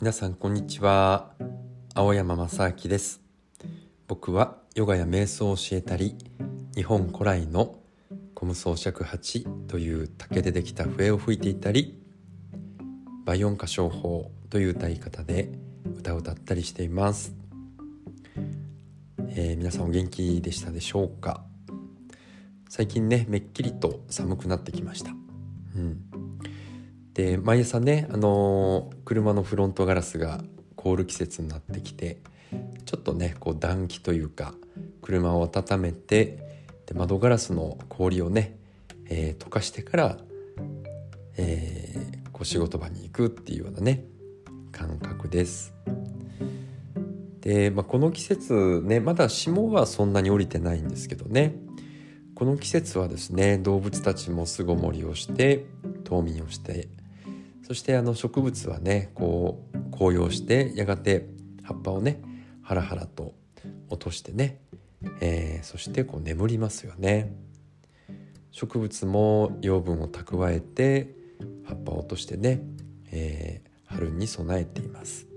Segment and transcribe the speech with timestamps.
[0.00, 1.34] 皆さんこんにちは。
[1.94, 3.20] 青山正明です。
[4.08, 6.16] 僕はヨガや瞑想を教えたり
[6.74, 7.78] 日本古来の
[8.34, 12.00] コム装尺八という竹でできた笛を吹いていたり
[13.26, 15.52] 倍音歌唱法という歌い方で
[15.98, 17.34] 歌を歌ったりしています、
[19.28, 21.44] えー、皆さんお元気でしたでしょうか？
[22.70, 25.10] 最近ねめっきりと寒くなってきました。
[25.76, 26.09] うん。
[27.20, 30.40] で毎朝ね、あのー、車のフロントガラスが
[30.74, 32.16] 凍る季節になってきて
[32.86, 34.54] ちょっとねこう暖気というか
[35.02, 36.38] 車を温めて
[36.86, 38.56] で窓ガラスの氷をね、
[39.10, 40.16] えー、溶かしてから、
[41.36, 44.02] えー、こう仕事場に行くっていうようなね
[44.72, 45.74] 感覚です。
[47.42, 51.54] で、まあ、この季節ねまだ霜はそんなに降りてないんですけどね
[52.34, 55.66] この季節はですね動物たちも巣ごもりをして
[56.04, 56.88] 冬眠をして
[57.70, 61.28] そしてあの植物はねこう紅葉してやがて
[61.62, 62.20] 葉っぱをね
[62.64, 63.32] ハラハラと
[63.88, 64.60] 落としてね、
[65.20, 67.32] えー、そしてこう眠りますよね。
[68.50, 71.14] 植物も養分を蓄えて
[71.64, 72.60] 葉っぱを落としてね、
[73.12, 75.28] えー、春に備えています。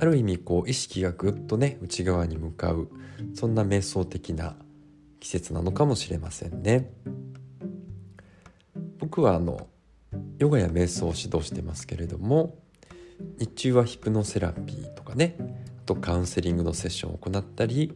[0.00, 2.88] ある意味こう意識がぐっとね内側に向かう
[3.34, 4.56] そんな瞑想的な
[5.20, 6.90] 季節なのかもしれませんね。
[8.98, 9.68] 僕はあの
[10.38, 12.58] ヨガや瞑想を指導してますけれども
[13.38, 17.92] 日中はヒプノセラピーとかねあとカウンセリングのセッションを行ったり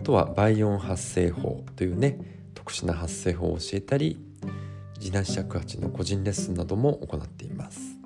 [0.00, 2.18] あとは倍音発声法というね
[2.54, 4.18] 特殊な発声法を教えたり
[4.98, 7.96] 自内尺八の個人レッスンなども行っています。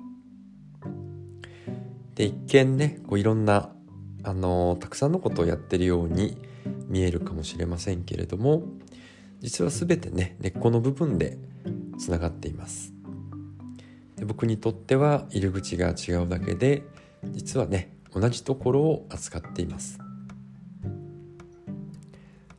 [2.15, 3.73] で一見ねこういろんな
[4.23, 6.37] あのたくさんのことをやってるように
[6.87, 8.63] 見えるかもしれませんけれども
[9.39, 11.37] 実は全てね根っこの部分で
[11.97, 12.93] つながっています。
[14.21, 16.83] で僕にとっては入り口が違うだけで
[17.31, 19.97] 実はね同じところを扱っています。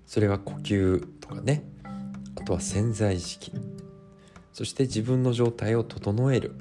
[0.05, 1.63] それは呼吸とかね
[2.35, 3.53] あとは潜在意識。
[4.53, 6.57] そして自分の状態を整える。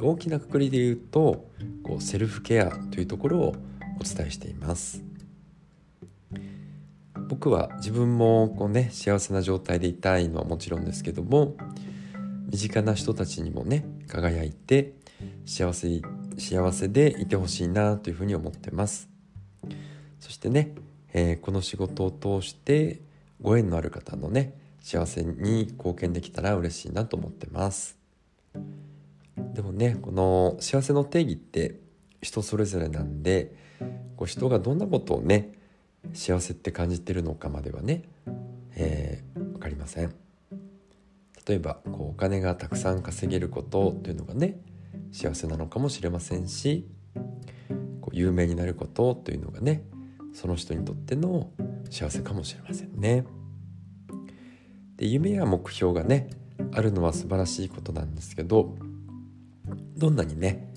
[0.00, 1.50] 大きなくくりで言うと
[1.82, 3.56] こうセルフケアというところを
[4.00, 5.02] お伝えしています。
[7.28, 11.56] 僕は自分もこうね幸せな状態でいたいのはもちろんですけども
[12.54, 14.92] 身近な人たちにもね輝いて
[15.44, 16.00] 幸せ
[16.38, 19.08] 幸せでいてほしいなというふうに思ってます。
[20.20, 20.72] そしてね、
[21.12, 23.00] えー、この仕事を通して
[23.40, 27.98] ご縁のある方のね幸せに貢献できたら嬉しいなと思ってます。
[29.36, 31.80] でもねこの幸せの定義って
[32.22, 33.52] 人それぞれなんで
[34.16, 35.54] こう人がどんなことをね
[36.12, 38.04] 幸せって感じてるのかまではね、
[38.76, 40.23] えー、分かりません。
[41.46, 44.58] 例えばこうお金がたくさん稼げることというのがね
[45.12, 46.88] 幸せなのかもしれませんし
[48.00, 49.84] こう有名になることというのがね
[50.32, 51.50] その人にとっての
[51.90, 53.24] 幸せかもしれませんね。
[54.96, 56.30] で夢や目標がね
[56.72, 58.76] あるのは素晴らしいことなんですけど
[59.96, 60.72] どんなにね、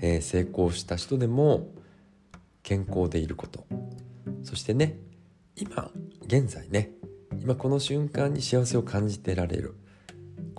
[0.00, 1.68] えー、成功した人でも
[2.62, 3.66] 健康でいること
[4.42, 4.98] そしてね
[5.56, 5.90] 今
[6.26, 6.90] 現在ね
[7.40, 9.74] 今この瞬間に幸せを感じてられる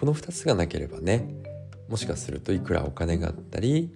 [0.03, 1.30] この2つがなければね
[1.88, 3.96] もしかするといくらお金があったり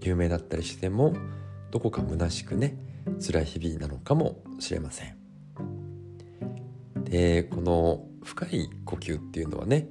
[0.00, 1.14] 有名だったりしても
[1.70, 2.76] どこか虚しくね
[3.24, 5.16] 辛い日々なのかもしれません。
[7.04, 9.90] でこの深い呼吸っていうのはね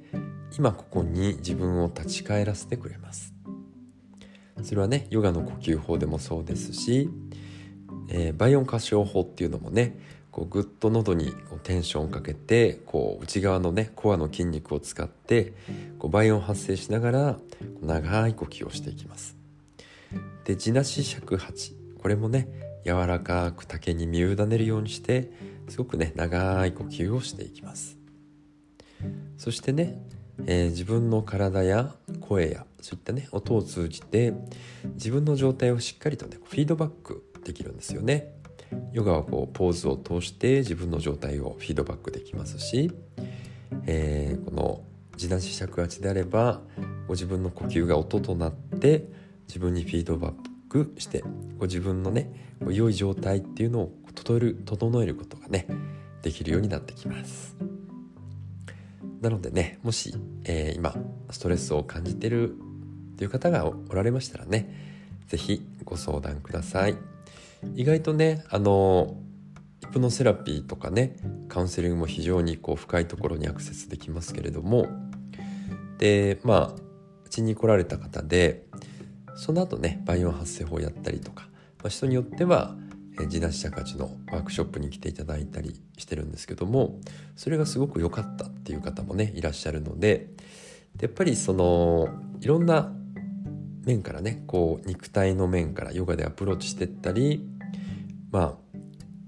[0.54, 3.32] 今ここに自分を立ち返らせてくれます。
[4.62, 7.08] それはねヨガの呼吸法でもそうですし、
[8.10, 9.98] えー、倍音歌唱法っていうのもね
[10.34, 15.52] こうぐっと喉にこうテンションをかけてこう内側のねコアの筋肉を使って
[16.00, 17.38] こう倍音発生しながら
[17.80, 19.36] 長い呼吸をしていきます。
[20.44, 21.76] で地なし尺八。
[22.02, 22.48] これもね
[22.84, 25.30] 柔らかく竹に身を委ねるようにして
[25.68, 27.96] すごくね長い呼吸をしていきます。
[29.38, 30.02] そしてね、
[30.46, 34.34] えー、自分の体や声やそういったね音を通じて
[34.94, 38.34] 自分の状態をしっかりとねフィードバックできるんですよね。
[38.92, 42.92] ヨガはこうポーズを通して自分の状態をフィードバックできますし、
[43.86, 44.82] えー、この
[45.16, 46.60] 自立尺八であれば
[47.06, 49.04] ご自分の呼吸が音となって
[49.46, 50.34] 自分にフィードバッ
[50.68, 51.24] クして
[51.58, 55.66] ご自分のね良い状態っていうのを整える整えることがね
[56.22, 57.56] できるようになってきます
[59.20, 60.94] なのでねもし、えー、今
[61.30, 62.56] ストレスを感じてる
[63.16, 64.94] という方がおられましたらね
[65.28, 67.13] 是非ご相談ください。
[67.74, 69.16] 意外とねあの
[69.80, 71.16] ヒプノセラピーとかね
[71.48, 74.86] カウンセリングも非常にこう深いところにアクセスできますけれども。
[75.98, 76.66] でまあ
[77.24, 78.66] うちに来られた方で
[79.36, 82.76] その後ねバイオン発声法やったりとか、まあ、人によっては
[83.28, 87.00] 地なし社会のワークショップに来ていただいたりしてるんですけども
[87.36, 90.30] それがすごく良かったっていう方もねいらっしゃるので
[91.00, 92.08] やっぱりその
[92.40, 92.92] いろんな
[93.84, 97.46] 面からねこう肉体の面からヨガでアプローチしてったり
[98.34, 98.54] まあ、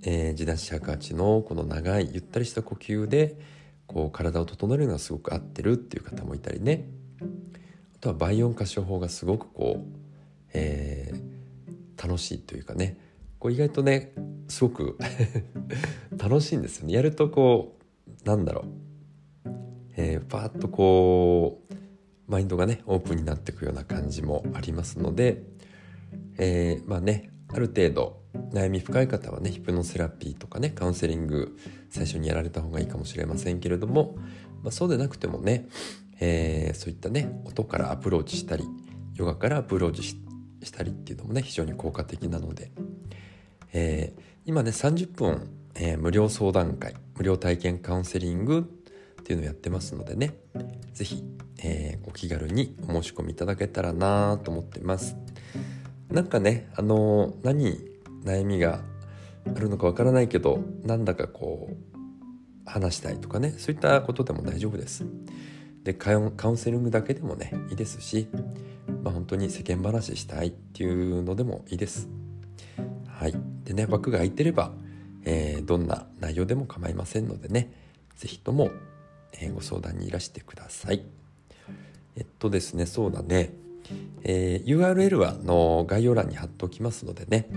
[0.03, 3.39] えー、自立尺八のこの長いゆったりした呼吸で
[3.87, 6.89] こう体を整えるのがすごく合ってるっていう方もいたりね。
[7.95, 9.99] あとは倍音歌唱法がすごくこう、
[10.55, 12.99] えー、楽しいというかね。
[13.39, 14.13] こう意外とね
[14.49, 14.99] すごく
[16.19, 16.95] 楽しいんですよね。
[16.95, 17.77] やるとこ
[18.25, 18.65] うなんだろ
[19.45, 19.51] う、
[19.97, 21.75] えー、パーッとこう
[22.27, 25.45] マインドがねオープンになっていくような感じもありますので、
[26.39, 28.21] えー、まあねある程度
[28.53, 31.57] 悩み深い方はねヒプノセラピーとかねカウンセリング
[31.89, 34.17] 最初にやられた方がいいかもしれませんけれども、
[34.63, 35.67] まあ、そうでなくてもね、
[36.21, 38.65] えー、そういったね音からアプローチしたり
[39.15, 40.17] ヨガからアプローチし
[40.71, 42.73] たりっていうのもね非常に効果的なので、
[43.73, 48.71] えー、今ね30分、えー、無料相談会無料体験カウンセリング
[49.19, 50.35] っていうのをやってますのでね
[50.93, 51.25] 是非、
[51.65, 55.17] え、お気軽にお申し込みいただけたらなと思ってます。
[56.17, 57.79] なんかねあの何
[58.25, 58.81] 悩みが
[59.55, 61.99] あるのかわからないけどなんだかこう
[62.65, 65.05] 話したいとかねそういったことでも大丈夫です。
[65.85, 68.29] でカウンセリングだけでもねいいですし、
[69.05, 72.09] まあ、本当に世間話したいっていうのでもいいです。
[73.07, 73.35] はい。
[73.65, 74.73] でね枠が空いてれば、
[75.27, 77.71] えー、どんな内容でも構いませんのでね
[78.17, 78.71] 是非とも、
[79.35, 81.05] えー、ご相談にいらしてください。
[82.17, 83.66] えっとですねそうだね。
[84.23, 87.49] えー、URL はの概要欄に貼っておきますのでね、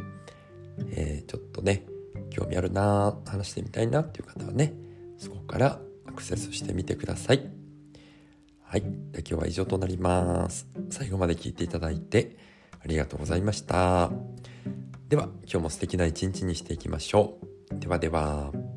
[0.91, 1.85] えー、ちょっとね
[2.29, 4.73] 興味あるな話してみたいなっていう方はね
[5.17, 7.49] そこからアクセスしてみてください。
[8.63, 8.81] はい。
[8.81, 10.67] で今日は以上となります。
[10.91, 12.37] 最後まで聞いていただいて
[12.83, 14.11] ありがとうございました。
[15.07, 17.39] では今日も素敵な一日にしていきましょ
[17.71, 17.79] う。
[17.79, 18.68] ではでは。